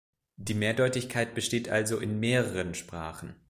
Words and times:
Die 0.37 0.55
Mehrdeutigkeit 0.55 1.35
besteht 1.35 1.69
also 1.69 1.99
in 1.99 2.19
mehreren 2.19 2.73
Sprachen. 2.73 3.35